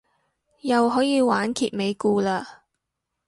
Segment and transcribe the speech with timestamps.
[0.61, 2.43] 又可以玩揭尾故嘞